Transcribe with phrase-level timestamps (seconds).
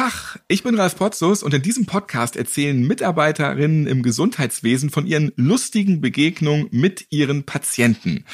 [0.00, 5.30] Tag, ich bin Ralf Potzus und in diesem Podcast erzählen Mitarbeiterinnen im Gesundheitswesen von ihren
[5.36, 8.24] lustigen Begegnungen mit ihren Patienten.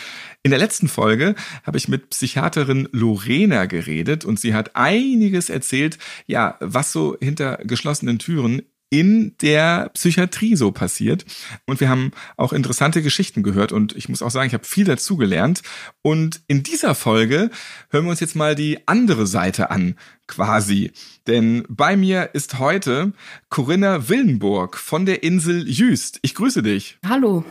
[0.44, 1.34] In der letzten Folge
[1.64, 5.98] habe ich mit Psychiaterin Lorena geredet und sie hat einiges erzählt,
[6.28, 11.24] ja, was so hinter geschlossenen Türen in der Psychiatrie so passiert.
[11.66, 14.84] Und wir haben auch interessante Geschichten gehört und ich muss auch sagen, ich habe viel
[14.84, 15.62] dazugelernt.
[16.02, 17.50] Und in dieser Folge
[17.90, 20.92] hören wir uns jetzt mal die andere Seite an, quasi.
[21.26, 23.12] Denn bei mir ist heute
[23.48, 26.18] Corinna Willenburg von der Insel Jüst.
[26.22, 26.98] Ich grüße dich.
[27.06, 27.44] Hallo,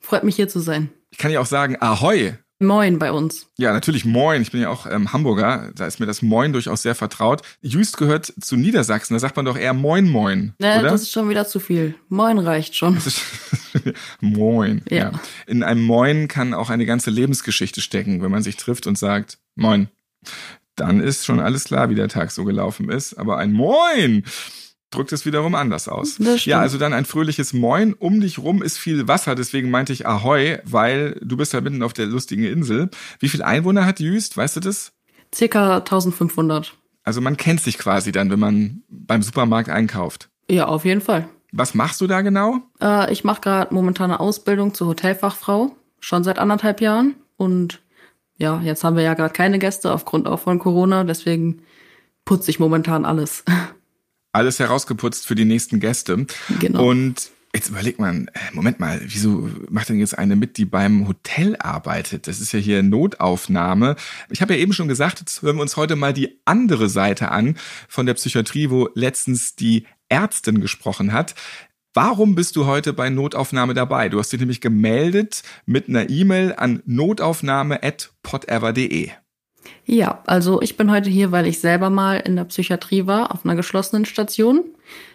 [0.00, 0.90] freut mich hier zu sein.
[1.10, 2.34] Ich kann ja auch sagen, Ahoi.
[2.62, 3.48] Moin bei uns.
[3.58, 4.42] Ja, natürlich Moin.
[4.42, 5.70] Ich bin ja auch ähm, Hamburger.
[5.74, 7.42] Da ist mir das Moin durchaus sehr vertraut.
[7.60, 9.14] Jüst gehört zu Niedersachsen.
[9.14, 10.54] Da sagt man doch eher Moin Moin.
[10.58, 10.90] Ne, oder?
[10.90, 11.94] das ist schon wieder zu viel.
[12.08, 12.98] Moin reicht schon.
[14.20, 14.82] Moin.
[14.88, 14.96] Ja.
[14.96, 15.12] Ja.
[15.46, 19.38] In einem Moin kann auch eine ganze Lebensgeschichte stecken, wenn man sich trifft und sagt
[19.54, 19.88] Moin.
[20.76, 23.14] Dann ist schon alles klar, wie der Tag so gelaufen ist.
[23.14, 24.24] Aber ein Moin
[24.94, 26.18] drückt es wiederum anders aus.
[26.44, 27.94] Ja, also dann ein fröhliches Moin.
[27.94, 31.82] Um dich rum ist viel Wasser, deswegen meinte ich Ahoi, weil du bist ja mitten
[31.82, 32.90] auf der lustigen Insel.
[33.18, 34.36] Wie viel Einwohner hat Jüst?
[34.36, 34.92] Weißt du das?
[35.34, 36.74] Circa 1500.
[37.04, 40.28] Also man kennt sich quasi dann, wenn man beim Supermarkt einkauft.
[40.48, 41.28] Ja, auf jeden Fall.
[41.52, 42.60] Was machst du da genau?
[42.80, 45.76] Äh, ich mache gerade momentan eine Ausbildung zur Hotelfachfrau.
[46.00, 47.14] Schon seit anderthalb Jahren.
[47.36, 47.80] Und
[48.36, 51.04] ja, jetzt haben wir ja gerade keine Gäste aufgrund auch von Corona.
[51.04, 51.62] Deswegen
[52.24, 53.44] putze ich momentan alles.
[54.32, 56.26] Alles herausgeputzt für die nächsten Gäste.
[56.58, 56.88] Genau.
[56.88, 61.06] Und jetzt überlegt man, äh, Moment mal, wieso macht denn jetzt eine mit, die beim
[61.06, 62.26] Hotel arbeitet?
[62.26, 63.96] Das ist ja hier Notaufnahme.
[64.30, 67.30] Ich habe ja eben schon gesagt, jetzt hören wir uns heute mal die andere Seite
[67.30, 67.56] an
[67.88, 71.34] von der Psychiatrie, wo letztens die Ärztin gesprochen hat.
[71.94, 74.08] Warum bist du heute bei Notaufnahme dabei?
[74.08, 79.10] Du hast dich nämlich gemeldet mit einer E-Mail an notaufnahme.podever.de.
[79.84, 83.44] Ja, also ich bin heute hier, weil ich selber mal in der Psychiatrie war, auf
[83.44, 84.64] einer geschlossenen Station.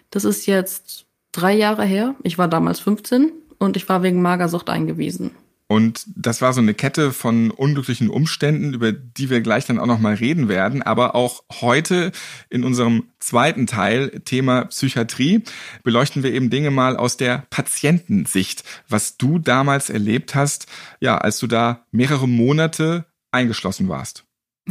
[0.09, 2.16] Das ist jetzt drei Jahre her.
[2.24, 5.31] Ich war damals 15 und ich war wegen Magersucht eingewiesen.
[5.69, 9.85] Und das war so eine Kette von unglücklichen Umständen, über die wir gleich dann auch
[9.85, 10.81] nochmal reden werden.
[10.81, 12.14] Aber auch heute
[12.50, 15.44] in unserem zweiten Teil, Thema Psychiatrie,
[15.84, 20.68] beleuchten wir eben Dinge mal aus der Patientensicht, was du damals erlebt hast,
[21.02, 24.27] ja, als du da mehrere Monate eingeschlossen warst.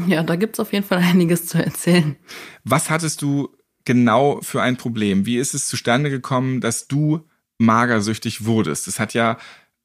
[0.07, 2.17] Ja, da gibt's auf jeden Fall einiges zu erzählen.
[2.65, 3.49] Was hattest du
[3.85, 5.27] genau für ein Problem?
[5.27, 7.21] Wie ist es zustande gekommen, dass du
[7.59, 8.87] magersüchtig wurdest?
[8.87, 9.39] Das hat ja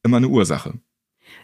[0.04, 0.74] immer eine Ursache.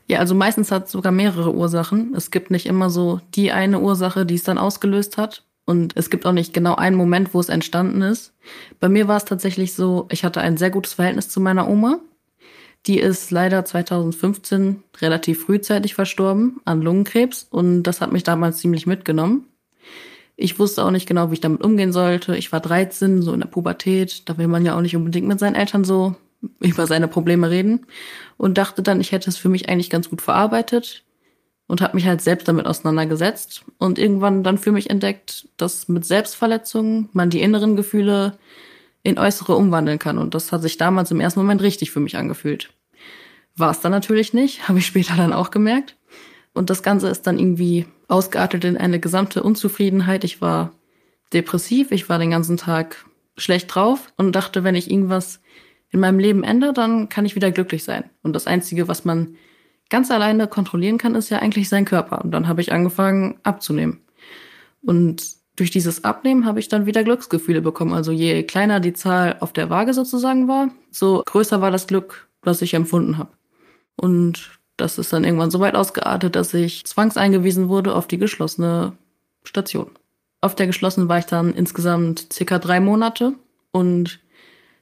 [0.08, 2.14] Ja, also meistens hat es sogar mehrere Ursachen.
[2.16, 5.46] Es gibt nicht immer so die eine Ursache, die es dann ausgelöst hat.
[5.66, 8.34] Und es gibt auch nicht genau einen Moment, wo es entstanden ist.
[8.80, 12.00] Bei mir war es tatsächlich so, ich hatte ein sehr gutes Verhältnis zu meiner Oma.
[12.86, 18.86] Die ist leider 2015 relativ frühzeitig verstorben an Lungenkrebs und das hat mich damals ziemlich
[18.86, 19.48] mitgenommen.
[20.40, 22.38] Ich wusste auch nicht genau, wie ich damit umgehen sollte.
[22.38, 24.30] Ich war 13, so in der Pubertät.
[24.30, 26.16] Da will man ja auch nicht unbedingt mit seinen Eltern so
[26.60, 27.88] über seine Probleme reden.
[28.38, 31.04] Und dachte dann, ich hätte es für mich eigentlich ganz gut verarbeitet
[31.66, 33.66] und habe mich halt selbst damit auseinandergesetzt.
[33.80, 38.38] Und irgendwann dann für mich entdeckt, dass mit Selbstverletzungen man die inneren Gefühle
[39.08, 40.18] in äußere umwandeln kann.
[40.18, 42.74] Und das hat sich damals im ersten Moment richtig für mich angefühlt.
[43.56, 45.96] War es dann natürlich nicht, habe ich später dann auch gemerkt.
[46.54, 50.26] Und das Ganze ist dann irgendwie ausgeartet in eine gesamte Unzufriedenheit.
[50.26, 50.74] Ich war
[51.32, 53.06] depressiv, ich war den ganzen Tag
[53.38, 55.40] schlecht drauf und dachte, wenn ich irgendwas
[55.90, 58.10] in meinem Leben ändere, dann kann ich wieder glücklich sein.
[58.24, 59.38] Und das Einzige, was man
[59.90, 62.26] ganz alleine kontrollieren kann, ist ja eigentlich sein Körper.
[62.26, 64.02] Und dann habe ich angefangen abzunehmen.
[64.82, 67.94] Und durch dieses Abnehmen habe ich dann wieder Glücksgefühle bekommen.
[67.94, 72.30] Also je kleiner die Zahl auf der Waage sozusagen war, so größer war das Glück,
[72.44, 73.32] was ich empfunden habe.
[73.96, 78.94] Und das ist dann irgendwann so weit ausgeartet, dass ich zwangseingewiesen wurde auf die geschlossene
[79.44, 79.90] Station.
[80.42, 83.34] Auf der geschlossenen war ich dann insgesamt circa drei Monate
[83.72, 84.20] und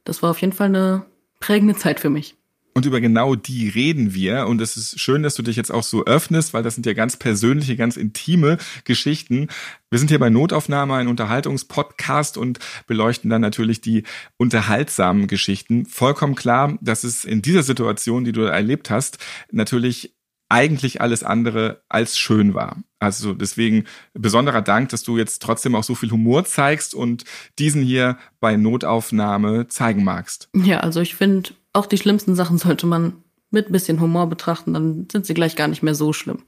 [0.03, 1.05] das war auf jeden Fall eine
[1.39, 2.35] prägende Zeit für mich.
[2.77, 4.47] Und über genau die reden wir.
[4.47, 6.91] Und es ist schön, dass du dich jetzt auch so öffnest, weil das sind ja
[6.91, 9.47] ganz persönliche, ganz intime Geschichten.
[9.89, 14.03] Wir sind hier bei Notaufnahme, ein Unterhaltungspodcast und beleuchten dann natürlich die
[14.35, 15.85] unterhaltsamen Geschichten.
[15.85, 19.19] Vollkommen klar, dass es in dieser Situation, die du erlebt hast,
[19.51, 20.13] natürlich
[20.49, 22.83] eigentlich alles andere als schön war.
[22.99, 27.23] Also deswegen besonderer Dank, dass du jetzt trotzdem auch so viel Humor zeigst und
[27.57, 30.49] diesen hier bei Notaufnahme zeigen magst.
[30.53, 35.07] Ja, also ich finde, auch die schlimmsten Sachen sollte man mit bisschen Humor betrachten, dann
[35.11, 36.43] sind sie gleich gar nicht mehr so schlimm.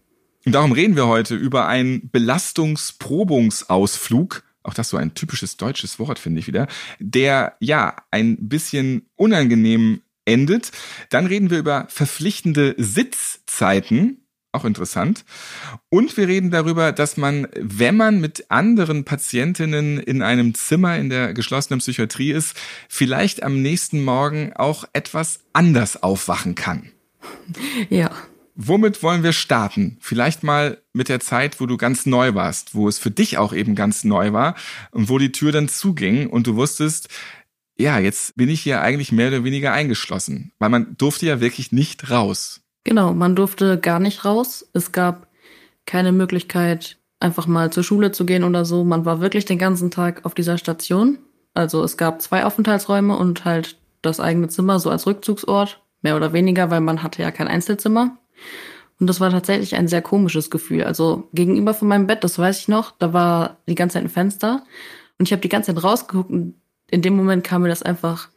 [0.46, 6.20] Und darum reden wir heute über einen Belastungsprobungsausflug auch das so ein typisches deutsches Wort,
[6.20, 6.68] finde ich wieder,
[7.00, 10.72] der ja ein bisschen unangenehm endet.
[11.10, 14.27] Dann reden wir über verpflichtende Sitzzeiten.
[14.58, 15.24] Auch interessant.
[15.90, 21.12] Und wir reden darüber, dass man, wenn man mit anderen Patientinnen in einem Zimmer in
[21.12, 22.58] der geschlossenen Psychiatrie ist,
[22.90, 26.92] vielleicht am nächsten Morgen auch etwas anders aufwachen kann.
[27.92, 28.10] Ja.
[28.56, 29.98] Womit wollen wir starten?
[30.00, 33.54] Vielleicht mal mit der Zeit, wo du ganz neu warst, wo es für dich auch
[33.54, 34.56] eben ganz neu war
[34.90, 37.10] und wo die Tür dann zuging und du wusstest,
[37.78, 41.72] ja, jetzt bin ich hier eigentlich mehr oder weniger eingeschlossen, weil man durfte ja wirklich
[41.72, 42.62] nicht raus.
[42.88, 44.66] Genau, man durfte gar nicht raus.
[44.72, 45.28] Es gab
[45.86, 48.86] keine Möglichkeit, einfach mal zur Schule zu gehen oder so.
[48.86, 51.20] Man war wirklich den ganzen Tag auf dieser Station.
[51.54, 56.32] Also es gab zwei Aufenthaltsräume und halt das eigene Zimmer so als Rückzugsort, mehr oder
[56.32, 58.20] weniger, weil man hatte ja kein Einzelzimmer.
[59.02, 60.86] Und das war tatsächlich ein sehr komisches Gefühl.
[60.86, 64.10] Also gegenüber von meinem Bett, das weiß ich noch, da war die ganze Zeit ein
[64.10, 64.64] Fenster
[65.20, 66.56] und ich habe die ganze Zeit rausgeguckt und
[66.90, 68.30] in dem Moment kam mir das einfach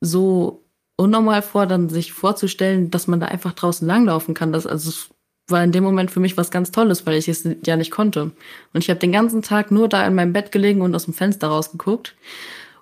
[0.00, 0.61] so
[0.96, 4.52] unnormal vor, dann sich vorzustellen, dass man da einfach draußen langlaufen kann.
[4.52, 5.10] Das also es
[5.48, 8.32] war in dem Moment für mich was ganz Tolles, weil ich es ja nicht konnte.
[8.72, 11.14] Und ich habe den ganzen Tag nur da in meinem Bett gelegen und aus dem
[11.14, 12.14] Fenster rausgeguckt.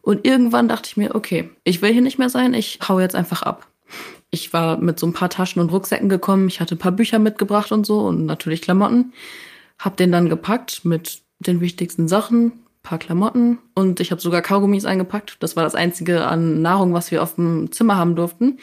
[0.03, 3.15] Und irgendwann dachte ich mir, okay, ich will hier nicht mehr sein, ich hau jetzt
[3.15, 3.67] einfach ab.
[4.31, 6.49] Ich war mit so ein paar Taschen und Rucksäcken gekommen.
[6.49, 9.13] Ich hatte ein paar Bücher mitgebracht und so und natürlich Klamotten.
[9.79, 12.53] Hab den dann gepackt mit den wichtigsten Sachen,
[12.91, 15.37] paar Klamotten und ich habe sogar Kaugummis eingepackt.
[15.39, 18.59] Das war das einzige an Nahrung, was wir auf dem Zimmer haben durften.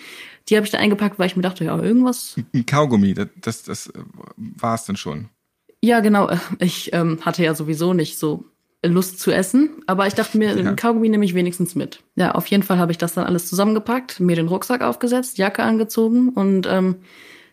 [0.50, 2.36] Die habe ich dann eingepackt, weil ich mir dachte, ja, irgendwas.
[2.54, 3.94] Ein Kaugummi, das, das, das
[4.36, 5.30] war es dann schon.
[5.82, 6.30] Ja, genau.
[6.60, 8.44] Ich ähm, hatte ja sowieso nicht so
[8.86, 10.70] Lust zu essen, aber ich dachte mir, ja.
[10.70, 12.04] ein Kaugummi nehme ich wenigstens mit.
[12.16, 15.64] Ja, auf jeden Fall habe ich das dann alles zusammengepackt, mir den Rucksack aufgesetzt, Jacke
[15.64, 16.98] angezogen und ähm,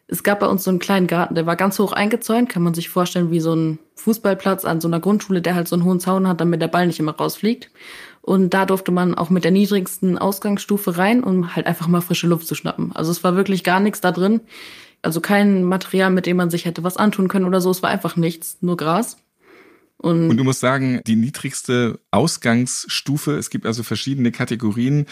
[0.07, 2.75] es gab bei uns so einen kleinen Garten, der war ganz hoch eingezäunt, kann man
[2.75, 6.01] sich vorstellen wie so ein Fußballplatz an so einer Grundschule, der halt so einen hohen
[6.01, 7.71] Zaun hat, damit der Ball nicht immer rausfliegt.
[8.21, 12.27] Und da durfte man auch mit der niedrigsten Ausgangsstufe rein, um halt einfach mal frische
[12.27, 12.93] Luft zu schnappen.
[12.95, 14.41] Also es war wirklich gar nichts da drin.
[15.03, 17.71] Also kein Material, mit dem man sich hätte was antun können oder so.
[17.71, 19.19] Es war einfach nichts, nur Gras.
[19.99, 25.07] Und, und, du musst sagen, die niedrigste Ausgangsstufe, es gibt also verschiedene Kategorien,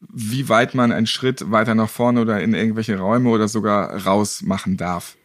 [0.00, 4.42] wie weit man einen Schritt weiter nach vorne oder in irgendwelche Räume oder sogar raus
[4.42, 5.16] machen darf.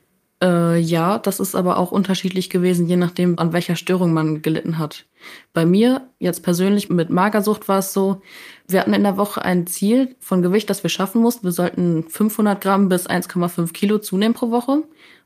[0.44, 4.78] Äh, ja, das ist aber auch unterschiedlich gewesen, je nachdem, an welcher Störung man gelitten
[4.78, 5.06] hat.
[5.54, 8.22] Bei mir, jetzt persönlich mit Magersucht war es so,
[8.68, 11.46] wir hatten in der Woche ein Ziel von Gewicht, das wir schaffen mussten.
[11.46, 14.84] Wir sollten 500 Gramm bis 1,5 Kilo zunehmen pro Woche.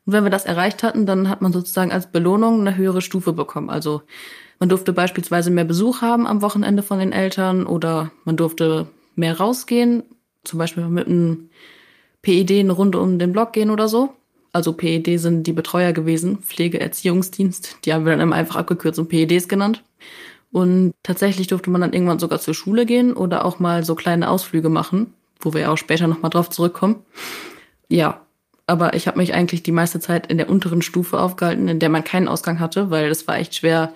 [0.07, 3.33] Und wenn wir das erreicht hatten, dann hat man sozusagen als Belohnung eine höhere Stufe
[3.33, 3.69] bekommen.
[3.69, 4.03] Also
[4.57, 9.37] man durfte beispielsweise mehr Besuch haben am Wochenende von den Eltern oder man durfte mehr
[9.37, 10.03] rausgehen,
[10.45, 11.49] zum Beispiel mit einem
[12.21, 14.13] PED eine Runde um den Block gehen oder so.
[14.53, 17.79] Also PED sind die Betreuer gewesen, Pflegeerziehungsdienst.
[17.83, 19.83] Die haben wir dann immer einfach abgekürzt und PEDs genannt.
[20.53, 24.29] Und tatsächlich durfte man dann irgendwann sogar zur Schule gehen oder auch mal so kleine
[24.29, 27.03] Ausflüge machen, wo wir ja auch später nochmal drauf zurückkommen.
[27.89, 28.21] Ja,
[28.67, 31.89] aber ich habe mich eigentlich die meiste Zeit in der unteren Stufe aufgehalten, in der
[31.89, 33.93] man keinen Ausgang hatte, weil es war echt schwer,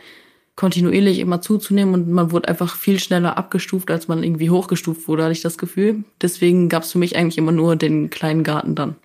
[0.56, 5.24] kontinuierlich immer zuzunehmen und man wurde einfach viel schneller abgestuft, als man irgendwie hochgestuft wurde,
[5.24, 6.04] hatte ich das Gefühl.
[6.22, 8.96] Deswegen gab es für mich eigentlich immer nur den kleinen Garten dann.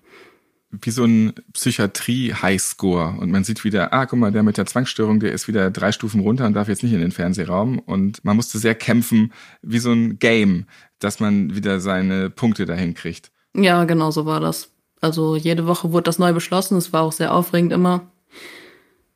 [0.69, 3.15] Wie so ein Psychiatrie-Highscore.
[3.19, 5.91] Und man sieht wieder, ah, guck mal, der mit der Zwangsstörung, der ist wieder drei
[5.91, 7.79] Stufen runter und darf jetzt nicht in den Fernsehraum.
[7.79, 9.31] Und man musste sehr kämpfen,
[9.61, 10.65] wie so ein Game,
[10.99, 13.31] dass man wieder seine Punkte dahin kriegt.
[13.55, 14.76] Ja, genau so war das.
[15.01, 16.77] Also jede Woche wurde das neu beschlossen.
[16.77, 18.11] Es war auch sehr aufregend immer.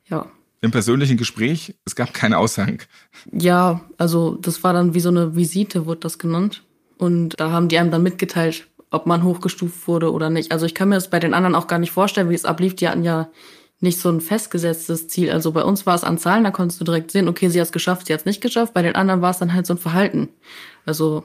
[0.08, 0.26] Ja.
[0.60, 2.82] Im persönlichen Gespräch, es gab keinen Aushang.
[3.32, 6.62] Ja, also das war dann wie so eine Visite, wurde das genannt.
[6.98, 10.52] Und da haben die einem dann mitgeteilt, ob man hochgestuft wurde oder nicht.
[10.52, 12.76] Also ich kann mir das bei den anderen auch gar nicht vorstellen, wie es ablief.
[12.76, 13.28] Die hatten ja
[13.80, 15.32] nicht so ein festgesetztes Ziel.
[15.32, 17.66] Also bei uns war es an Zahlen, da konntest du direkt sehen, okay, sie hat
[17.66, 18.72] es geschafft, sie hat es nicht geschafft.
[18.72, 20.28] Bei den anderen war es dann halt so ein Verhalten.
[20.86, 21.24] Also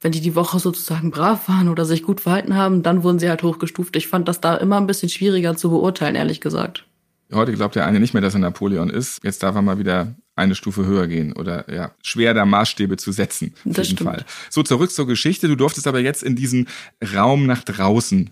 [0.00, 3.28] wenn die die Woche sozusagen brav waren oder sich gut verhalten haben, dann wurden sie
[3.28, 3.96] halt hochgestuft.
[3.96, 6.84] Ich fand das da immer ein bisschen schwieriger zu beurteilen, ehrlich gesagt.
[7.32, 9.22] Heute glaubt der eine nicht mehr, dass er Napoleon ist.
[9.22, 13.12] Jetzt darf er mal wieder eine Stufe höher gehen oder ja, schwer da Maßstäbe zu
[13.12, 13.54] setzen.
[13.66, 14.10] Auf das jeden stimmt.
[14.10, 14.24] Fall.
[14.48, 15.48] So, zurück zur Geschichte.
[15.48, 16.68] Du durftest aber jetzt in diesen
[17.14, 18.30] Raum nach draußen.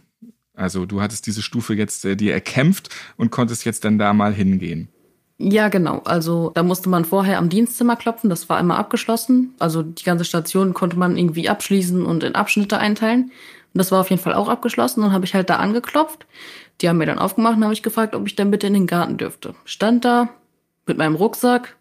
[0.55, 4.33] Also du hattest diese Stufe jetzt äh, dir erkämpft und konntest jetzt dann da mal
[4.33, 4.89] hingehen.
[5.39, 6.01] Ja, genau.
[6.05, 9.55] Also da musste man vorher am Dienstzimmer klopfen, das war immer abgeschlossen.
[9.59, 13.25] Also die ganze Station konnte man irgendwie abschließen und in Abschnitte einteilen.
[13.25, 15.03] Und das war auf jeden Fall auch abgeschlossen.
[15.03, 16.27] Dann habe ich halt da angeklopft.
[16.81, 18.87] Die haben mir dann aufgemacht und habe ich gefragt, ob ich dann bitte in den
[18.87, 19.55] Garten dürfte.
[19.67, 20.31] Stand da
[20.87, 21.77] mit meinem Rucksack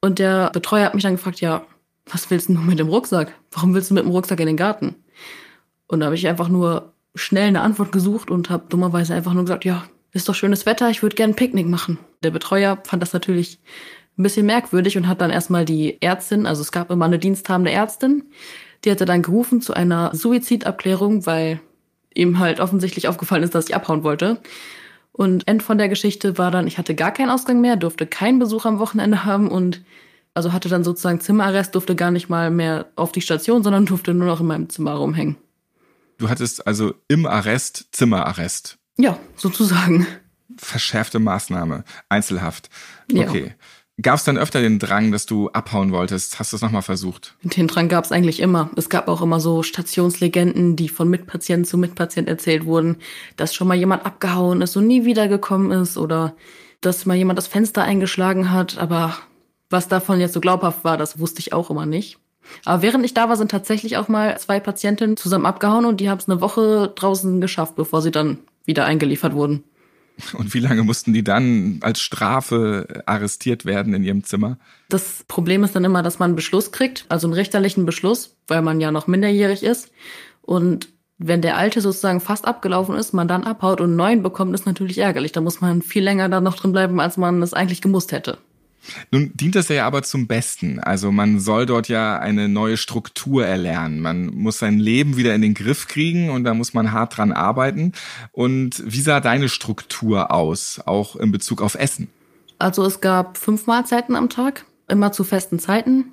[0.00, 1.62] und der Betreuer hat mich dann gefragt, ja,
[2.10, 3.32] was willst du nur mit dem Rucksack?
[3.52, 4.94] Warum willst du mit dem Rucksack in den Garten?
[5.86, 9.44] Und da habe ich einfach nur schnell eine Antwort gesucht und habe dummerweise einfach nur
[9.44, 11.98] gesagt, ja, ist doch schönes Wetter, ich würde gerne Picknick machen.
[12.26, 13.60] Der Betreuer fand das natürlich
[14.18, 17.70] ein bisschen merkwürdig und hat dann erstmal die Ärztin, also es gab immer eine diensthabende
[17.70, 18.24] Ärztin,
[18.84, 21.60] die hatte dann gerufen zu einer Suizidabklärung, weil
[22.12, 24.40] ihm halt offensichtlich aufgefallen ist, dass ich abhauen wollte.
[25.12, 28.40] Und End von der Geschichte war dann, ich hatte gar keinen Ausgang mehr, durfte keinen
[28.40, 29.82] Besuch am Wochenende haben und
[30.34, 34.12] also hatte dann sozusagen Zimmerarrest, durfte gar nicht mal mehr auf die Station, sondern durfte
[34.12, 35.36] nur noch in meinem Zimmer rumhängen.
[36.18, 38.78] Du hattest also im Arrest Zimmerarrest.
[38.98, 40.06] Ja, sozusagen.
[40.58, 42.70] Verschärfte Maßnahme, Einzelhaft.
[43.12, 43.46] Okay.
[43.48, 43.52] Ja.
[44.02, 46.38] Gab es dann öfter den Drang, dass du abhauen wolltest?
[46.38, 47.34] Hast du es nochmal versucht?
[47.42, 48.70] Den Drang gab es eigentlich immer.
[48.76, 52.96] Es gab auch immer so Stationslegenden, die von Mitpatient zu Mitpatient erzählt wurden,
[53.36, 56.36] dass schon mal jemand abgehauen ist und nie wiedergekommen ist oder
[56.82, 58.76] dass mal jemand das Fenster eingeschlagen hat.
[58.76, 59.16] Aber
[59.70, 62.18] was davon jetzt so glaubhaft war, das wusste ich auch immer nicht.
[62.66, 66.10] Aber während ich da war, sind tatsächlich auch mal zwei Patientinnen zusammen abgehauen und die
[66.10, 69.64] haben es eine Woche draußen geschafft, bevor sie dann wieder eingeliefert wurden.
[70.34, 74.58] Und wie lange mussten die dann als Strafe arrestiert werden in ihrem Zimmer?
[74.88, 78.62] Das Problem ist dann immer, dass man einen Beschluss kriegt, also einen richterlichen Beschluss, weil
[78.62, 79.90] man ja noch minderjährig ist.
[80.42, 84.54] Und wenn der alte sozusagen fast abgelaufen ist, man dann abhaut und einen neuen bekommt,
[84.54, 85.32] ist natürlich ärgerlich.
[85.32, 88.38] Da muss man viel länger da noch drin bleiben, als man es eigentlich gemusst hätte.
[89.10, 90.78] Nun dient das ja aber zum Besten.
[90.78, 94.00] Also man soll dort ja eine neue Struktur erlernen.
[94.00, 97.32] Man muss sein Leben wieder in den Griff kriegen und da muss man hart dran
[97.32, 97.92] arbeiten.
[98.32, 102.08] Und wie sah deine Struktur aus, auch in Bezug auf Essen?
[102.58, 106.12] Also es gab fünf Mahlzeiten am Tag, immer zu festen Zeiten.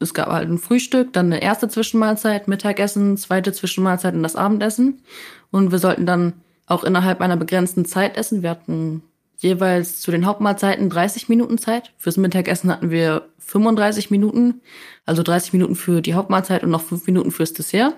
[0.00, 5.00] Es gab halt ein Frühstück, dann eine erste Zwischenmahlzeit, Mittagessen, zweite Zwischenmahlzeit und das Abendessen.
[5.50, 6.32] Und wir sollten dann
[6.66, 8.42] auch innerhalb einer begrenzten Zeit essen.
[8.42, 9.02] Wir hatten
[9.42, 11.92] jeweils zu den Hauptmahlzeiten 30 Minuten Zeit.
[11.98, 14.60] Fürs Mittagessen hatten wir 35 Minuten,
[15.04, 17.94] also 30 Minuten für die Hauptmahlzeit und noch 5 Minuten fürs Dessert.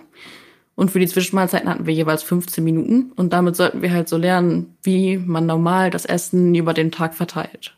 [0.74, 3.12] Und für die Zwischenmahlzeiten hatten wir jeweils 15 Minuten.
[3.12, 7.14] Und damit sollten wir halt so lernen, wie man normal das Essen über den Tag
[7.14, 7.76] verteilt.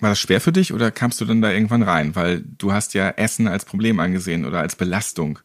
[0.00, 2.16] War das schwer für dich oder kamst du dann da irgendwann rein?
[2.16, 5.38] Weil du hast ja Essen als Problem angesehen oder als Belastung.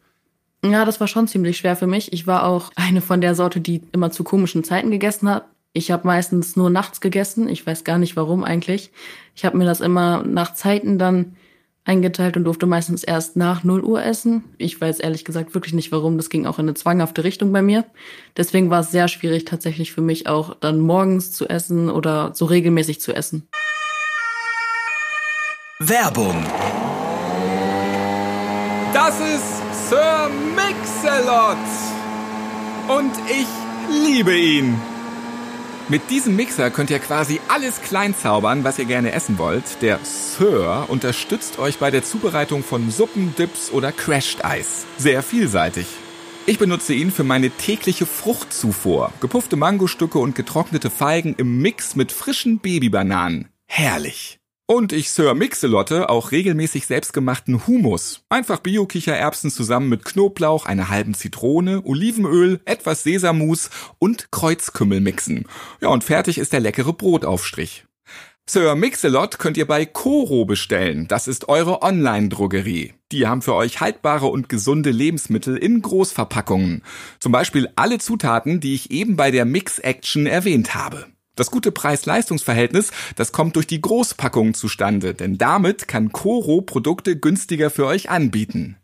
[0.66, 2.12] Ja, das war schon ziemlich schwer für mich.
[2.14, 5.46] Ich war auch eine von der Sorte, die immer zu komischen Zeiten gegessen hat.
[5.78, 7.48] Ich habe meistens nur nachts gegessen.
[7.48, 8.90] Ich weiß gar nicht warum eigentlich.
[9.36, 11.36] Ich habe mir das immer nach Zeiten dann
[11.86, 14.44] eingeteilt und durfte meistens erst nach 0 Uhr essen.
[14.58, 16.18] Ich weiß ehrlich gesagt wirklich nicht warum.
[16.18, 17.86] Das ging auch in eine zwanghafte Richtung bei mir.
[18.36, 22.46] Deswegen war es sehr schwierig tatsächlich für mich auch dann morgens zu essen oder so
[22.46, 23.48] regelmäßig zu essen.
[25.78, 26.44] Werbung.
[28.96, 31.58] Das ist Sir Mix-a-Lot.
[32.98, 33.48] Und ich
[34.04, 34.97] liebe ihn.
[35.90, 39.82] Mit diesem Mixer könnt ihr quasi alles kleinzaubern, was ihr gerne essen wollt.
[39.82, 44.86] Der Sir unterstützt euch bei der Zubereitung von Suppen, Dips oder Crashed Eis.
[44.98, 45.88] Sehr vielseitig.
[46.46, 49.14] Ich benutze ihn für meine tägliche Fruchtzufuhr.
[49.22, 53.48] Gepuffte Mangostücke und getrocknete Feigen im Mix mit frischen Babybananen.
[53.66, 54.40] Herrlich.
[54.70, 58.26] Und ich Sir Mixelotte auch regelmäßig selbstgemachten Humus.
[58.28, 65.46] Einfach Bio-Kichererbsen zusammen mit Knoblauch, einer halben Zitrone, Olivenöl, etwas Sesammus und Kreuzkümmel mixen.
[65.80, 67.86] Ja, und fertig ist der leckere Brotaufstrich.
[68.46, 71.08] Sir Mixelot könnt ihr bei Coro bestellen.
[71.08, 72.94] Das ist eure Online-Drogerie.
[73.14, 76.84] Die haben für euch haltbare und gesunde Lebensmittel in Großverpackungen.
[77.20, 81.08] Zum Beispiel alle Zutaten, die ich eben bei der Mix Action erwähnt habe.
[81.38, 87.70] Das gute Preis-Leistungs-Verhältnis, das kommt durch die Großpackungen zustande, denn damit kann Coro Produkte günstiger
[87.70, 88.76] für euch anbieten.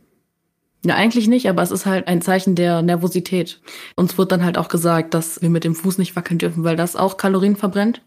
[0.84, 3.60] Ja, eigentlich nicht, aber es ist halt ein Zeichen der Nervosität.
[3.96, 6.76] Uns wird dann halt auch gesagt, dass wir mit dem Fuß nicht wackeln dürfen, weil
[6.76, 8.00] das auch Kalorien verbrennt.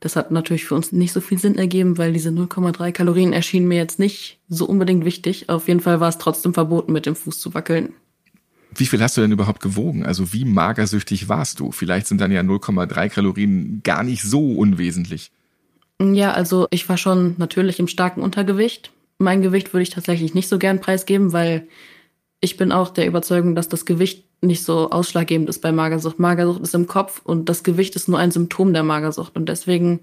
[0.00, 3.68] Das hat natürlich für uns nicht so viel Sinn ergeben, weil diese 0,3 Kalorien erschienen
[3.68, 5.48] mir jetzt nicht so unbedingt wichtig.
[5.48, 7.94] Auf jeden Fall war es trotzdem verboten, mit dem Fuß zu wackeln.
[8.74, 10.04] Wie viel hast du denn überhaupt gewogen?
[10.04, 11.72] Also wie magersüchtig warst du?
[11.72, 15.30] Vielleicht sind dann ja 0,3 Kalorien gar nicht so unwesentlich.
[16.00, 18.90] Ja, also ich war schon natürlich im starken Untergewicht.
[19.18, 21.66] Mein Gewicht würde ich tatsächlich nicht so gern preisgeben, weil
[22.40, 26.18] ich bin auch der Überzeugung, dass das Gewicht nicht so ausschlaggebend ist bei Magersucht.
[26.18, 29.36] Magersucht ist im Kopf und das Gewicht ist nur ein Symptom der Magersucht.
[29.36, 30.00] Und deswegen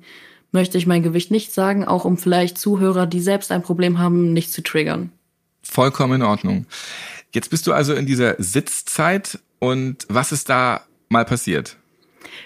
[0.51, 4.33] möchte ich mein Gewicht nicht sagen, auch um vielleicht Zuhörer, die selbst ein Problem haben,
[4.33, 5.11] nicht zu triggern.
[5.61, 6.65] Vollkommen in Ordnung.
[7.31, 11.77] Jetzt bist du also in dieser Sitzzeit und was ist da mal passiert?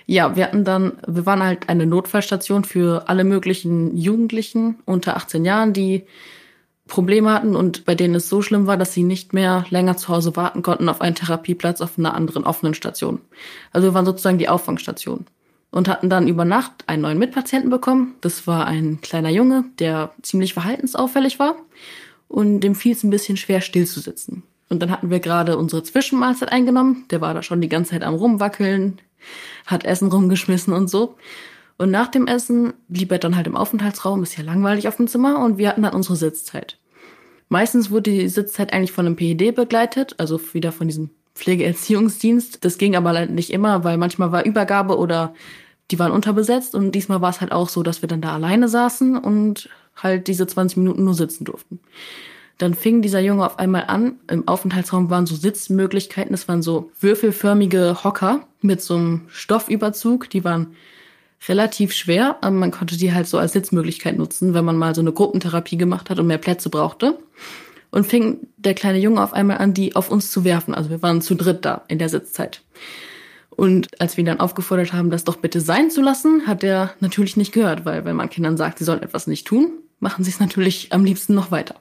[0.06, 5.44] Ja, wir hatten dann, wir waren halt eine Notfallstation für alle möglichen Jugendlichen unter 18
[5.44, 6.03] Jahren, die
[6.88, 10.10] Probleme hatten und bei denen es so schlimm war, dass sie nicht mehr länger zu
[10.10, 13.22] Hause warten konnten auf einen Therapieplatz auf einer anderen offenen Station.
[13.72, 15.25] Also wir waren sozusagen die Auffangstation
[15.72, 18.15] und hatten dann über Nacht einen neuen Mitpatienten bekommen.
[18.22, 21.56] Das war ein kleiner Junge, der ziemlich verhaltensauffällig war
[22.27, 24.44] und dem fiel es ein bisschen schwer, still zu sitzen.
[24.70, 27.06] Und dann hatten wir gerade unsere Zwischenmahlzeit eingenommen.
[27.10, 29.00] Der war da schon die ganze Zeit am Rumwackeln,
[29.65, 31.15] hat Essen rumgeschmissen und so.
[31.77, 35.07] Und nach dem Essen blieb er dann halt im Aufenthaltsraum, ist ja langweilig auf dem
[35.07, 36.77] Zimmer und wir hatten dann unsere Sitzzeit.
[37.50, 42.65] Meistens wurde die Sitzzeit eigentlich von einem PED begleitet, also wieder von diesem Pflegeerziehungsdienst.
[42.65, 45.34] Das ging aber leider nicht immer, weil manchmal war Übergabe oder
[45.91, 48.67] die waren unterbesetzt und diesmal war es halt auch so, dass wir dann da alleine
[48.67, 51.79] saßen und halt diese 20 Minuten nur sitzen durften.
[52.57, 54.15] Dann fing dieser Junge auf einmal an.
[54.29, 56.34] Im Aufenthaltsraum waren so Sitzmöglichkeiten.
[56.34, 60.29] Es waren so würfelförmige Hocker mit so einem Stoffüberzug.
[60.31, 60.75] Die waren
[61.48, 65.01] relativ schwer, aber man konnte die halt so als Sitzmöglichkeit nutzen, wenn man mal so
[65.01, 67.17] eine Gruppentherapie gemacht hat und mehr Plätze brauchte.
[67.89, 70.76] Und fing der kleine Junge auf einmal an, die auf uns zu werfen.
[70.76, 72.62] Also wir waren zu dritt da in der Sitzzeit.
[73.50, 76.93] Und als wir ihn dann aufgefordert haben, das doch bitte sein zu lassen, hat er
[77.00, 80.30] natürlich nicht gehört, weil wenn man Kindern sagt, sie sollen etwas nicht tun, machen sie
[80.30, 81.76] es natürlich am liebsten noch weiter.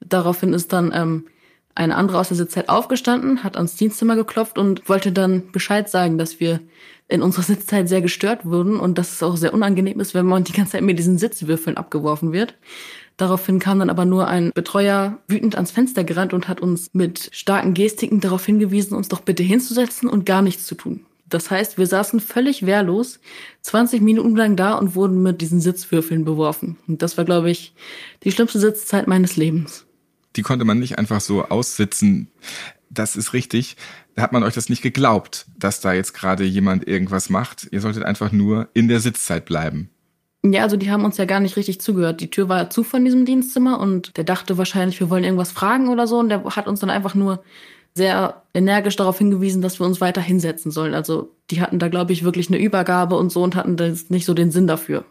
[0.00, 1.26] Daraufhin ist dann ähm,
[1.74, 6.18] eine andere aus der Sitzzeit aufgestanden, hat ans Dienstzimmer geklopft und wollte dann Bescheid sagen,
[6.18, 6.60] dass wir
[7.08, 10.44] in unserer Sitzzeit sehr gestört wurden und dass es auch sehr unangenehm ist, wenn man
[10.44, 12.54] die ganze Zeit mit diesen Sitzwürfeln abgeworfen wird.
[13.16, 17.30] Daraufhin kam dann aber nur ein Betreuer wütend ans Fenster gerannt und hat uns mit
[17.32, 21.04] starken Gestiken darauf hingewiesen, uns doch bitte hinzusetzen und gar nichts zu tun.
[21.28, 23.20] Das heißt, wir saßen völlig wehrlos
[23.62, 26.76] 20 Minuten lang da und wurden mit diesen Sitzwürfeln beworfen.
[26.86, 27.74] Und das war, glaube ich,
[28.22, 29.84] die schlimmste Sitzzeit meines Lebens.
[30.36, 32.28] Die konnte man nicht einfach so aussitzen.
[32.90, 33.76] Das ist richtig
[34.18, 37.68] da hat man euch das nicht geglaubt, dass da jetzt gerade jemand irgendwas macht.
[37.70, 39.90] Ihr solltet einfach nur in der Sitzzeit bleiben.
[40.44, 42.20] Ja, also die haben uns ja gar nicht richtig zugehört.
[42.20, 45.86] Die Tür war zu von diesem Dienstzimmer und der dachte wahrscheinlich, wir wollen irgendwas fragen
[45.88, 46.18] oder so.
[46.18, 47.44] Und der hat uns dann einfach nur
[47.94, 50.94] sehr energisch darauf hingewiesen, dass wir uns weiter hinsetzen sollen.
[50.94, 53.76] Also die hatten da, glaube ich, wirklich eine Übergabe und so und hatten
[54.08, 55.04] nicht so den Sinn dafür.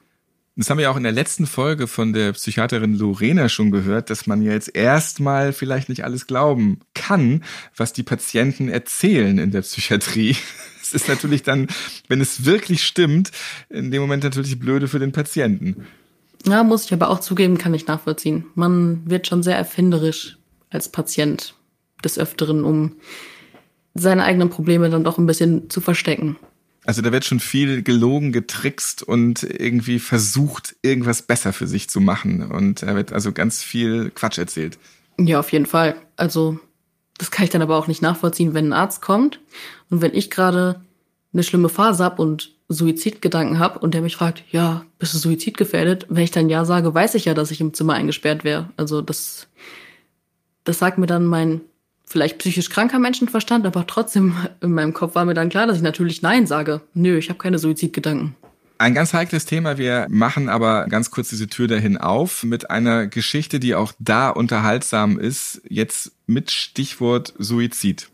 [0.60, 4.26] Das haben wir auch in der letzten Folge von der Psychiaterin Lorena schon gehört, dass
[4.26, 7.44] man jetzt erstmal vielleicht nicht alles glauben kann,
[7.76, 10.36] was die Patienten erzählen in der Psychiatrie.
[10.80, 11.68] Es ist natürlich dann,
[12.08, 13.32] wenn es wirklich stimmt,
[13.68, 15.86] in dem Moment natürlich blöde für den Patienten.
[16.46, 18.46] Ja, muss ich aber auch zugeben, kann ich nachvollziehen.
[18.56, 20.38] Man wird schon sehr erfinderisch
[20.70, 21.56] als Patient
[22.06, 22.94] des Öfteren, um
[23.96, 26.38] seine eigenen Probleme dann doch ein bisschen zu verstecken.
[26.88, 32.00] Also da wird schon viel gelogen, getrickst und irgendwie versucht, irgendwas besser für sich zu
[32.00, 32.50] machen.
[32.50, 34.80] Und da wird also ganz viel Quatsch erzählt.
[35.20, 35.96] Ja, auf jeden Fall.
[36.16, 36.60] Also
[37.18, 39.42] das kann ich dann aber auch nicht nachvollziehen, wenn ein Arzt kommt
[39.90, 40.80] und wenn ich gerade
[41.34, 46.06] eine schlimme Phase habe und Suizidgedanken habe und der mich fragt, ja, bist du suizidgefährdet?
[46.08, 48.70] Wenn ich dann ja sage, weiß ich ja, dass ich im Zimmer eingesperrt wäre.
[48.78, 49.48] Also das,
[50.64, 51.62] das sagt mir dann mein
[52.08, 55.84] vielleicht psychisch kranker Menschenverstand, aber trotzdem in meinem Kopf war mir dann klar, dass ich
[55.84, 56.82] natürlich Nein sage.
[56.94, 58.36] Nö, ich habe keine Suizidgedanken.
[58.80, 59.80] Ein ganz heikles Thema.
[59.80, 64.30] Wir machen aber ganz kurz diese Tür dahin auf mit einer Geschichte, die auch da
[64.30, 65.62] unterhaltsam ist.
[65.68, 68.10] Jetzt mit Stichwort Suizid.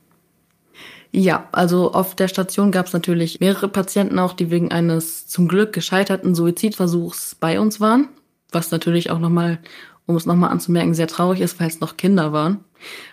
[1.12, 5.48] Ja, also auf der Station gab es natürlich mehrere Patienten auch, die wegen eines zum
[5.50, 8.08] Glück gescheiterten Suizidversuchs bei uns waren.
[8.52, 9.60] Was natürlich auch nochmal,
[10.06, 12.64] um es nochmal anzumerken, sehr traurig ist, weil es noch Kinder waren.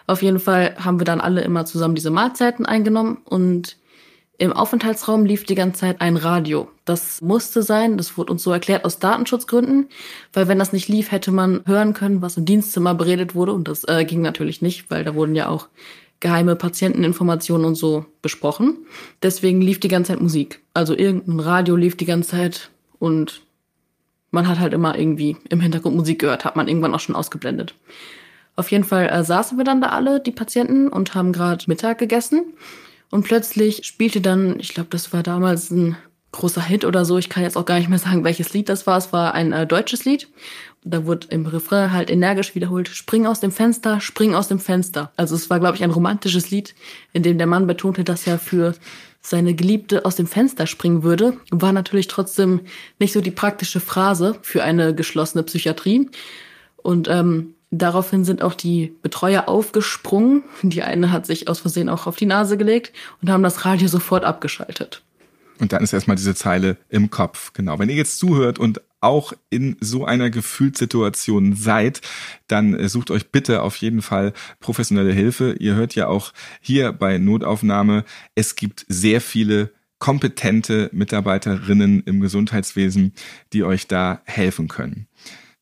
[0.07, 3.77] Auf jeden Fall haben wir dann alle immer zusammen diese Mahlzeiten eingenommen und
[4.41, 6.71] im Aufenthaltsraum lief die ganze Zeit ein Radio.
[6.87, 9.89] Das musste sein, das wurde uns so erklärt aus Datenschutzgründen,
[10.33, 13.69] weil wenn das nicht lief, hätte man hören können, was im Dienstzimmer beredet wurde und
[13.69, 15.69] das äh, ging natürlich nicht, weil da wurden ja auch
[16.21, 18.79] geheime Patienteninformationen und so besprochen.
[19.23, 20.61] Deswegen lief die ganze Zeit Musik.
[20.73, 23.43] Also irgendein Radio lief die ganze Zeit und
[24.31, 27.75] man hat halt immer irgendwie im Hintergrund Musik gehört, hat man irgendwann auch schon ausgeblendet.
[28.61, 31.97] Auf jeden Fall äh, saßen wir dann da alle, die Patienten, und haben gerade Mittag
[31.97, 32.53] gegessen.
[33.11, 35.97] Und plötzlich spielte dann, ich glaube, das war damals ein
[36.33, 37.17] großer Hit oder so.
[37.17, 38.99] Ich kann jetzt auch gar nicht mehr sagen, welches Lied das war.
[38.99, 40.29] Es war ein äh, deutsches Lied.
[40.85, 45.11] Da wurde im Refrain halt energisch wiederholt, spring aus dem Fenster, spring aus dem Fenster.
[45.17, 46.75] Also es war, glaube ich, ein romantisches Lied,
[47.15, 48.75] in dem der Mann betonte, dass er für
[49.23, 51.39] seine Geliebte aus dem Fenster springen würde.
[51.51, 52.61] War natürlich trotzdem
[52.99, 56.11] nicht so die praktische Phrase für eine geschlossene Psychiatrie.
[56.77, 60.43] Und ähm, daraufhin sind auch die Betreuer aufgesprungen.
[60.63, 63.89] Die eine hat sich aus Versehen auch auf die Nase gelegt und haben das Radio
[63.89, 65.03] sofort abgeschaltet.
[65.59, 67.53] Und dann ist erstmal diese Zeile im Kopf.
[67.53, 67.79] Genau.
[67.79, 72.01] Wenn ihr jetzt zuhört und auch in so einer Gefühlssituation seid,
[72.49, 75.57] dann äh, sucht euch bitte auf jeden Fall professionelle Hilfe.
[75.59, 78.05] Ihr hört ja auch hier bei Notaufnahme,
[78.35, 83.13] es gibt sehr viele kompetente Mitarbeiterinnen im Gesundheitswesen,
[83.53, 85.07] die euch da helfen können.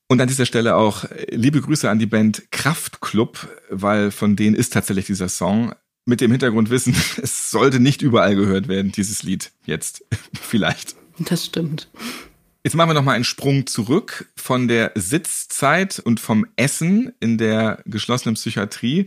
[0.08, 4.56] Und an dieser Stelle auch äh, liebe Grüße an die Band Kraftklub, weil von denen
[4.56, 5.74] ist tatsächlich dieser Song
[6.06, 10.04] mit dem Hintergrundwissen, es sollte nicht überall gehört werden, dieses Lied jetzt
[10.40, 10.96] vielleicht.
[11.18, 11.90] Das stimmt.
[12.64, 17.38] Jetzt machen wir noch mal einen Sprung zurück von der Sitzzeit und vom Essen in
[17.38, 19.06] der geschlossenen Psychiatrie.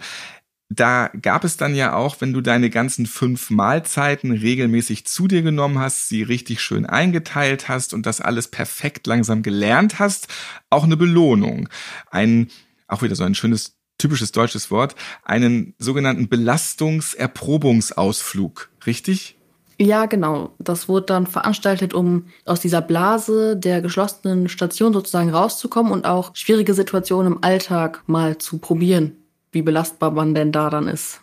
[0.73, 5.41] Da gab es dann ja auch, wenn du deine ganzen fünf Mahlzeiten regelmäßig zu dir
[5.41, 10.29] genommen hast, sie richtig schön eingeteilt hast und das alles perfekt langsam gelernt hast,
[10.69, 11.67] auch eine Belohnung.
[12.09, 12.47] Ein,
[12.87, 19.35] auch wieder so ein schönes typisches deutsches Wort, einen sogenannten Belastungserprobungsausflug, richtig?
[19.77, 20.53] Ja, genau.
[20.57, 26.33] Das wurde dann veranstaltet, um aus dieser Blase der geschlossenen Station sozusagen rauszukommen und auch
[26.33, 29.17] schwierige Situationen im Alltag mal zu probieren,
[29.51, 31.21] wie belastbar man denn da dann ist.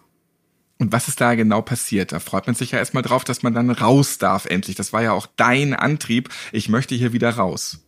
[0.79, 2.13] Und was ist da genau passiert?
[2.13, 4.77] Da freut man sich ja erstmal drauf, dass man dann raus darf endlich.
[4.77, 6.29] Das war ja auch dein Antrieb.
[6.53, 7.81] Ich möchte hier wieder raus.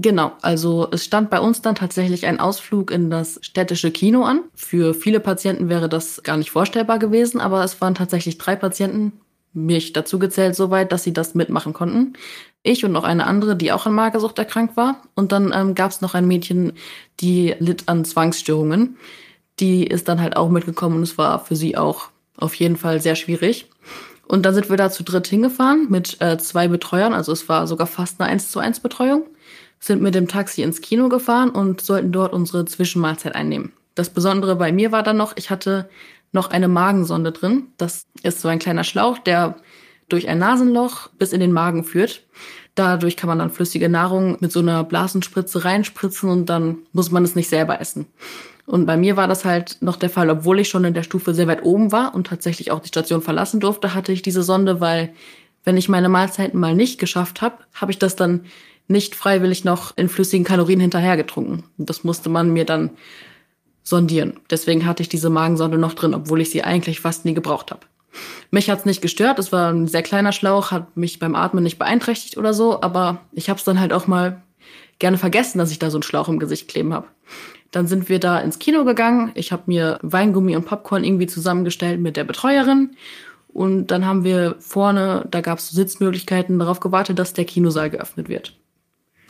[0.00, 4.42] Genau, also es stand bei uns dann tatsächlich ein Ausflug in das städtische Kino an.
[4.54, 9.12] Für viele Patienten wäre das gar nicht vorstellbar gewesen, aber es waren tatsächlich drei Patienten,
[9.52, 12.12] mich dazu gezählt soweit, dass sie das mitmachen konnten.
[12.62, 15.02] Ich und noch eine andere, die auch an Magersucht erkrankt war.
[15.14, 16.74] Und dann ähm, gab es noch ein Mädchen,
[17.18, 18.98] die litt an Zwangsstörungen.
[19.60, 23.00] Die ist dann halt auch mitgekommen und es war für sie auch auf jeden Fall
[23.00, 23.68] sehr schwierig.
[24.26, 27.66] Und dann sind wir da zu dritt hingefahren mit äh, zwei Betreuern, also es war
[27.66, 29.24] sogar fast eine 1 zu 1 Betreuung
[29.80, 33.72] sind mit dem Taxi ins Kino gefahren und sollten dort unsere Zwischenmahlzeit einnehmen.
[33.94, 35.88] Das Besondere bei mir war dann noch, ich hatte
[36.32, 37.68] noch eine Magensonde drin.
[37.78, 39.56] Das ist so ein kleiner Schlauch, der
[40.08, 42.22] durch ein Nasenloch bis in den Magen führt.
[42.74, 47.24] Dadurch kann man dann flüssige Nahrung mit so einer Blasenspritze reinspritzen und dann muss man
[47.24, 48.06] es nicht selber essen.
[48.68, 51.32] Und bei mir war das halt noch der Fall, obwohl ich schon in der Stufe
[51.32, 54.78] sehr weit oben war und tatsächlich auch die Station verlassen durfte, hatte ich diese Sonde,
[54.78, 55.14] weil
[55.64, 58.44] wenn ich meine Mahlzeiten mal nicht geschafft habe, habe ich das dann
[58.86, 61.64] nicht freiwillig noch in flüssigen Kalorien hinterhergetrunken.
[61.78, 62.90] Das musste man mir dann
[63.82, 64.34] sondieren.
[64.50, 67.86] Deswegen hatte ich diese Magensonde noch drin, obwohl ich sie eigentlich fast nie gebraucht habe.
[68.50, 71.78] Mich hat's nicht gestört, es war ein sehr kleiner Schlauch, hat mich beim Atmen nicht
[71.78, 74.42] beeinträchtigt oder so, aber ich habe es dann halt auch mal
[74.98, 77.06] gerne vergessen, dass ich da so einen Schlauch im Gesicht kleben habe.
[77.70, 79.30] Dann sind wir da ins Kino gegangen.
[79.34, 82.96] Ich habe mir Weingummi und Popcorn irgendwie zusammengestellt mit der Betreuerin.
[83.48, 88.28] Und dann haben wir vorne, da gab es Sitzmöglichkeiten, darauf gewartet, dass der Kinosaal geöffnet
[88.28, 88.54] wird.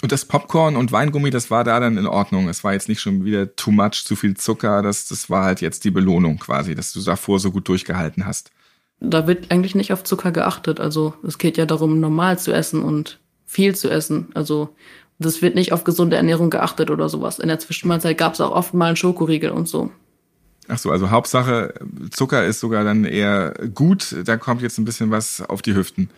[0.03, 2.48] Und das Popcorn und Weingummi, das war da dann in Ordnung.
[2.48, 4.83] Es war jetzt nicht schon wieder too much, zu viel Zucker.
[4.83, 8.53] Das, das war halt jetzt die Belohnung quasi, dass du davor so gut durchgehalten hast.
[9.01, 10.79] Da wird eigentlich nicht auf Zucker geachtet.
[10.79, 14.29] Also es geht ja darum, normal zu essen und viel zu essen.
[14.35, 14.77] Also
[15.18, 17.38] das wird nicht auf gesunde Ernährung geachtet oder sowas.
[17.38, 19.90] In der Zwischenmahlzeit gab es auch oft mal einen Schokoriegel und so.
[20.68, 21.74] Ach so, also Hauptsache
[22.11, 24.14] Zucker ist sogar dann eher gut.
[24.24, 26.11] Da kommt jetzt ein bisschen was auf die Hüften.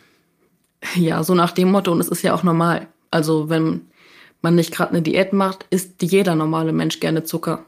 [0.96, 1.92] Ja, so nach dem Motto.
[1.92, 2.88] Und es ist ja auch normal.
[3.10, 3.82] Also wenn
[4.42, 7.64] man nicht gerade eine Diät macht, isst jeder normale Mensch gerne Zucker.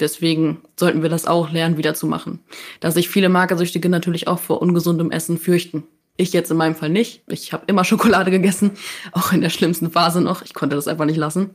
[0.00, 2.40] Deswegen sollten wir das auch lernen, wieder zu machen.
[2.80, 5.84] Da sich viele Magersüchtige natürlich auch vor ungesundem Essen fürchten.
[6.16, 7.22] Ich jetzt in meinem Fall nicht.
[7.28, 8.72] Ich habe immer Schokolade gegessen,
[9.12, 10.42] auch in der schlimmsten Phase noch.
[10.42, 11.50] Ich konnte das einfach nicht lassen.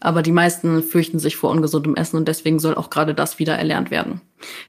[0.00, 3.56] Aber die meisten fürchten sich vor ungesundem Essen und deswegen soll auch gerade das wieder
[3.56, 4.20] erlernt werden.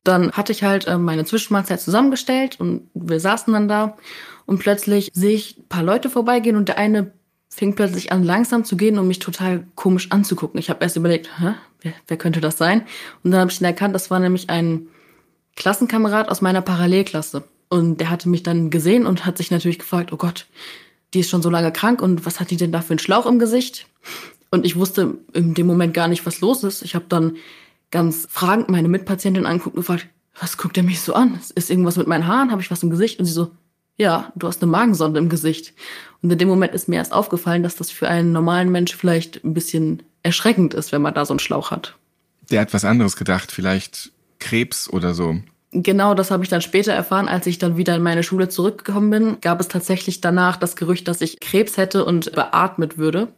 [0.04, 3.98] Dann hatte ich halt äh, meine Zwischenmahlzeit zusammengestellt und wir saßen dann da
[4.46, 7.14] und plötzlich sehe ich ein paar Leute vorbeigehen und der eine
[7.50, 10.60] fing plötzlich an, langsam zu gehen und mich total komisch anzugucken.
[10.60, 12.84] Ich habe erst überlegt, Hä, wer, wer könnte das sein?
[13.24, 14.88] Und dann habe ich ihn erkannt, das war nämlich ein
[15.56, 17.44] Klassenkamerad aus meiner Parallelklasse.
[17.72, 20.46] Und der hatte mich dann gesehen und hat sich natürlich gefragt, oh Gott,
[21.14, 23.26] die ist schon so lange krank und was hat die denn da für einen Schlauch
[23.26, 23.88] im Gesicht?
[24.50, 26.82] Und ich wusste in dem Moment gar nicht, was los ist.
[26.82, 27.38] Ich habe dann
[27.90, 30.08] ganz fragend meine Mitpatientin angeguckt und gefragt,
[30.38, 31.40] was guckt er mich so an?
[31.56, 32.52] Ist irgendwas mit meinen Haaren?
[32.52, 33.20] Habe ich was im Gesicht?
[33.20, 33.52] Und sie so,
[33.96, 35.74] ja, du hast eine Magensonde im Gesicht.
[36.22, 39.46] Und in dem Moment ist mir erst aufgefallen, dass das für einen normalen Mensch vielleicht
[39.46, 41.96] ein bisschen erschreckend ist, wenn man da so einen Schlauch hat.
[42.50, 45.38] Der hat was anderes gedacht, vielleicht Krebs oder so.
[45.74, 49.10] Genau, das habe ich dann später erfahren, als ich dann wieder in meine Schule zurückgekommen
[49.10, 49.38] bin.
[49.40, 53.30] Gab es tatsächlich danach das Gerücht, dass ich Krebs hätte und beatmet würde.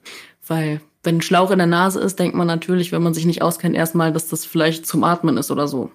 [0.47, 3.43] Weil, wenn ein Schlauch in der Nase ist, denkt man natürlich, wenn man sich nicht
[3.43, 5.91] auskennt, erstmal, dass das vielleicht zum Atmen ist oder so.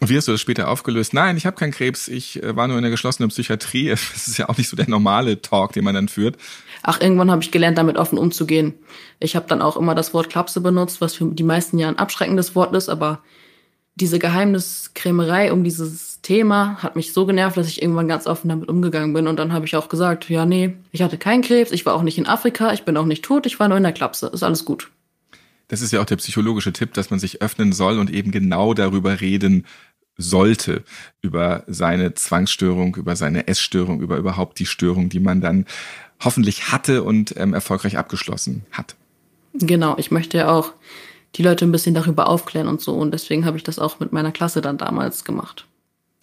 [0.00, 1.14] Und wie hast du das später aufgelöst?
[1.14, 3.90] Nein, ich habe keinen Krebs, ich äh, war nur in der geschlossenen Psychiatrie.
[3.90, 6.38] Das ist ja auch nicht so der normale Talk, den man dann führt.
[6.82, 8.74] Ach, irgendwann habe ich gelernt, damit offen umzugehen.
[9.20, 12.00] Ich habe dann auch immer das Wort Klapse benutzt, was für die meisten ja ein
[12.00, 13.22] abschreckendes Wort ist, aber
[13.94, 18.68] diese Geheimniskrämerei um dieses Thema hat mich so genervt, dass ich irgendwann ganz offen damit
[18.68, 19.26] umgegangen bin.
[19.26, 22.02] Und dann habe ich auch gesagt, ja, nee, ich hatte keinen Krebs, ich war auch
[22.02, 24.42] nicht in Afrika, ich bin auch nicht tot, ich war nur in der Klapse, ist
[24.42, 24.90] alles gut.
[25.68, 28.74] Das ist ja auch der psychologische Tipp, dass man sich öffnen soll und eben genau
[28.74, 29.66] darüber reden
[30.16, 30.84] sollte,
[31.22, 35.66] über seine Zwangsstörung, über seine Essstörung, über überhaupt die Störung, die man dann
[36.20, 38.94] hoffentlich hatte und ähm, erfolgreich abgeschlossen hat.
[39.54, 40.72] Genau, ich möchte ja auch
[41.36, 42.94] die Leute ein bisschen darüber aufklären und so.
[42.94, 45.66] Und deswegen habe ich das auch mit meiner Klasse dann damals gemacht.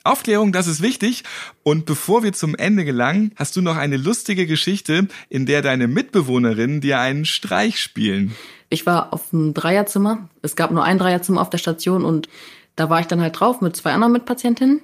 [0.04, 1.24] Aufklärung, das ist wichtig.
[1.64, 5.88] Und bevor wir zum Ende gelangen, hast du noch eine lustige Geschichte, in der deine
[5.88, 8.36] Mitbewohnerinnen dir einen Streich spielen.
[8.70, 10.30] Ich war auf einem Dreierzimmer.
[10.42, 12.30] Es gab nur ein Dreierzimmer auf der Station und
[12.76, 14.82] da war ich dann halt drauf mit zwei anderen Mitpatientinnen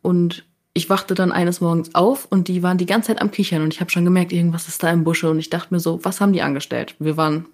[0.00, 3.62] und ich wachte dann eines Morgens auf und die waren die ganze Zeit am Kichern
[3.62, 6.04] und ich habe schon gemerkt, irgendwas ist da im Busche und ich dachte mir so,
[6.04, 6.94] was haben die angestellt?
[7.00, 7.46] Wir waren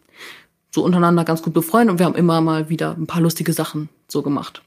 [0.74, 3.88] so untereinander ganz gut befreundet und wir haben immer mal wieder ein paar lustige Sachen
[4.08, 4.60] so gemacht.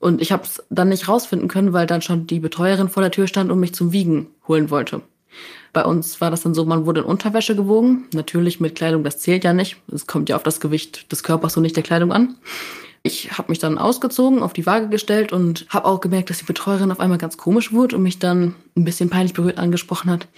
[0.00, 3.12] Und ich habe es dann nicht rausfinden können, weil dann schon die Betreuerin vor der
[3.12, 5.02] Tür stand und mich zum Wiegen holen wollte.
[5.72, 8.04] Bei uns war das dann so, man wurde in Unterwäsche gewogen.
[8.12, 9.76] Natürlich mit Kleidung, das zählt ja nicht.
[9.92, 12.34] Es kommt ja auf das Gewicht des Körpers und nicht der Kleidung an.
[13.02, 16.44] Ich habe mich dann ausgezogen, auf die Waage gestellt und habe auch gemerkt, dass die
[16.44, 20.28] Betreuerin auf einmal ganz komisch wurde und mich dann ein bisschen peinlich berührt angesprochen hat.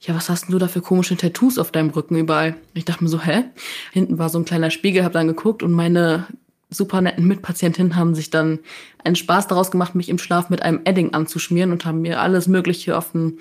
[0.00, 2.56] Ja, was hast denn du da für komische Tattoos auf deinem Rücken überall?
[2.74, 3.44] Ich dachte mir so, hä?
[3.92, 6.26] Hinten war so ein kleiner Spiegel, habe dann geguckt und meine
[6.70, 8.58] super netten Mitpatientinnen haben sich dann
[9.02, 12.48] einen Spaß daraus gemacht, mich im Schlaf mit einem Edding anzuschmieren und haben mir alles
[12.48, 13.38] Mögliche auf den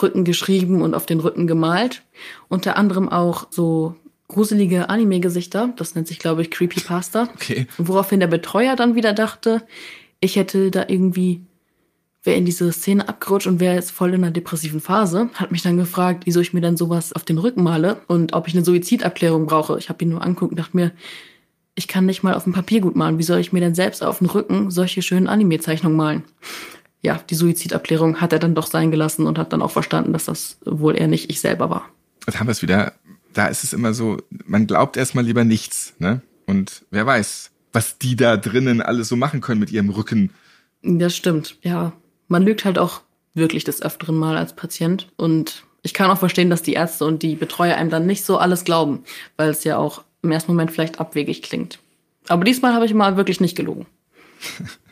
[0.00, 2.02] Rücken geschrieben und auf den Rücken gemalt.
[2.48, 3.96] Unter anderem auch so
[4.28, 5.72] gruselige Anime-Gesichter.
[5.76, 7.28] Das nennt sich, glaube ich, Creepypasta.
[7.34, 7.66] Okay.
[7.78, 9.62] Woraufhin der Betreuer dann wieder dachte,
[10.20, 11.42] ich hätte da irgendwie,
[12.26, 15.30] wäre in diese Szene abgerutscht und wäre jetzt voll in einer depressiven Phase.
[15.34, 18.48] Hat mich dann gefragt, wieso ich mir dann sowas auf den Rücken male und ob
[18.48, 19.78] ich eine Suizidabklärung brauche.
[19.78, 20.92] Ich habe ihn nur anguckt und dachte mir,
[21.74, 23.18] ich kann nicht mal auf dem Papier gut malen.
[23.18, 26.24] Wie soll ich mir denn selbst auf den Rücken solche schönen Anime-Zeichnungen malen?
[27.02, 30.24] Ja, die Suizidabklärung hat er dann doch sein gelassen und hat dann auch verstanden, dass
[30.24, 31.88] das wohl eher nicht ich selber war.
[32.26, 32.92] Jetzt haben wir es wieder
[33.36, 36.22] da ist es immer so, man glaubt erstmal lieber nichts, ne?
[36.46, 40.30] Und wer weiß, was die da drinnen alles so machen können mit ihrem Rücken.
[40.82, 41.92] Das stimmt, ja.
[42.28, 43.02] Man lügt halt auch
[43.34, 45.08] wirklich des Öfteren mal als Patient.
[45.16, 48.38] Und ich kann auch verstehen, dass die Ärzte und die Betreuer einem dann nicht so
[48.38, 49.04] alles glauben,
[49.36, 51.78] weil es ja auch im ersten Moment vielleicht abwegig klingt.
[52.28, 53.86] Aber diesmal habe ich mal wirklich nicht gelogen.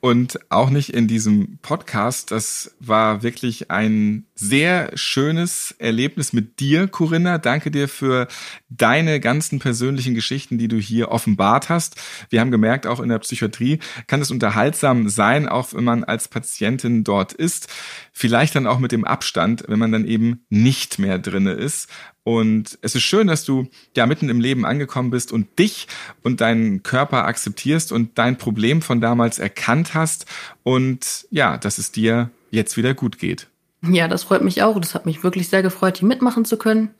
[0.00, 2.30] und auch nicht in diesem Podcast.
[2.30, 7.38] Das war wirklich ein sehr schönes Erlebnis mit dir, Corinna.
[7.38, 8.28] Danke dir für
[8.68, 11.96] deine ganzen persönlichen Geschichten, die du hier offenbart hast.
[12.28, 16.28] Wir haben gemerkt, auch in der Psychiatrie kann es unterhaltsam sein, auch wenn man als
[16.28, 17.68] Patientin dort ist.
[18.12, 21.88] Vielleicht dann auch mit dem Abstand, wenn man dann eben nicht mehr drinne ist.
[22.26, 25.86] Und es ist schön, dass du ja mitten im Leben angekommen bist und dich
[26.24, 30.26] und deinen Körper akzeptierst und dein Problem von damals erkannt hast
[30.64, 33.46] und ja, dass es dir jetzt wieder gut geht.
[33.82, 34.80] Ja, das freut mich auch.
[34.80, 36.90] Das hat mich wirklich sehr gefreut, hier mitmachen zu können.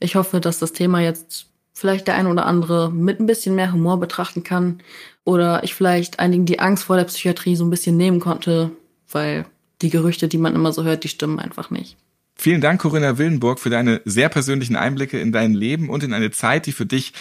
[0.00, 3.72] Ich hoffe, dass das Thema jetzt vielleicht der eine oder andere mit ein bisschen mehr
[3.72, 4.82] Humor betrachten kann
[5.24, 8.70] oder ich vielleicht einigen die Angst vor der Psychiatrie so ein bisschen nehmen konnte,
[9.10, 9.46] weil
[9.80, 11.96] die Gerüchte, die man immer so hört, die stimmen einfach nicht.
[12.40, 16.30] Vielen Dank, Corinna Willenburg, für deine sehr persönlichen Einblicke in dein Leben und in eine
[16.30, 17.12] Zeit, die für dich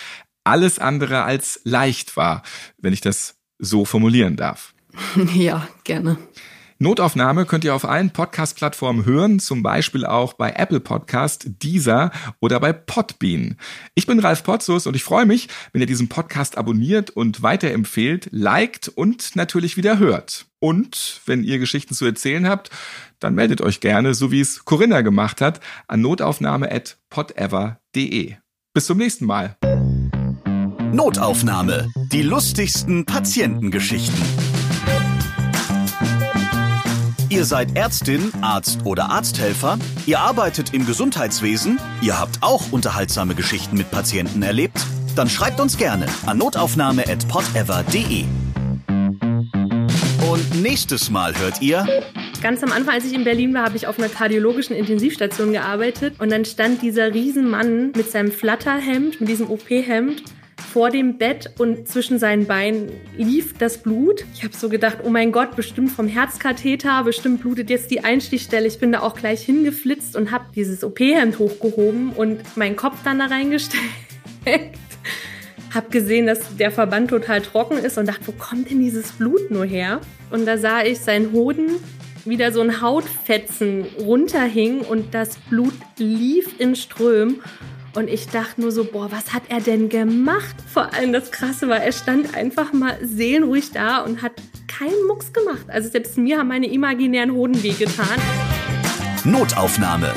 [0.43, 2.43] alles andere als leicht war,
[2.77, 4.73] wenn ich das so formulieren darf.
[5.33, 6.17] Ja, gerne.
[6.79, 12.59] Notaufnahme könnt ihr auf allen Podcast-Plattformen hören, zum Beispiel auch bei Apple Podcast, Deezer oder
[12.59, 13.57] bei Podbean.
[13.95, 18.29] Ich bin Ralf Potzus und ich freue mich, wenn ihr diesen Podcast abonniert und weiterempfehlt,
[18.31, 20.45] liked und natürlich wieder hört.
[20.59, 22.69] Und wenn ihr Geschichten zu erzählen habt,
[23.19, 28.35] dann meldet euch gerne, so wie es Corinna gemacht hat, an notaufnahme.podever.de.
[28.73, 29.57] Bis zum nächsten Mal.
[30.93, 31.89] Notaufnahme.
[32.11, 34.46] Die lustigsten Patientengeschichten.
[37.29, 43.75] Ihr seid Ärztin, Arzt oder Arzthelfer, ihr arbeitet im Gesundheitswesen, ihr habt auch unterhaltsame Geschichten
[43.75, 44.79] mit Patienten erlebt,
[45.17, 48.23] dann schreibt uns gerne an notaufnahme.podever.de.
[50.31, 51.85] Und nächstes Mal hört ihr.
[52.41, 56.15] Ganz am Anfang, als ich in Berlin war, habe ich auf einer kardiologischen Intensivstation gearbeitet
[56.19, 60.23] und dann stand dieser Riesenmann mit seinem Flatterhemd, mit diesem OP-Hemd
[60.71, 64.25] vor dem Bett und zwischen seinen Beinen lief das Blut.
[64.33, 68.67] Ich habe so gedacht, oh mein Gott, bestimmt vom Herzkatheter, bestimmt blutet jetzt die Einstichstelle.
[68.67, 73.19] Ich bin da auch gleich hingeflitzt und habe dieses OP-Hemd hochgehoben und meinen Kopf dann
[73.19, 73.81] da reingesteckt.
[75.73, 79.49] hab gesehen, dass der Verband total trocken ist und dachte, wo kommt denn dieses Blut
[79.49, 80.01] nur her?
[80.31, 81.71] Und da sah ich seinen Hoden
[82.25, 87.41] wieder so ein Hautfetzen runterhing und das Blut lief in Strömen.
[87.93, 90.55] Und ich dachte nur so, boah, was hat er denn gemacht?
[90.71, 94.33] Vor allem das Krasse war, er stand einfach mal seelenruhig da und hat
[94.67, 95.65] keinen Mucks gemacht.
[95.67, 98.19] Also selbst mir haben meine imaginären Hoden wehgetan.
[99.23, 100.13] Notaufnahme.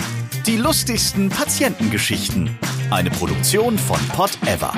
[0.46, 2.58] Die lustigsten Patientengeschichten.
[2.90, 4.72] Eine Produktion von Pot Ever.